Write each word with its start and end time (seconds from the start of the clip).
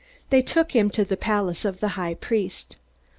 They 0.31 0.41
took 0.41 0.71
him 0.75 0.89
to 0.89 1.05
the 1.05 1.15
palace 1.15 1.63
of 1.63 1.79
the 1.79 1.89
high 1.89 2.15
priest. 2.15 2.75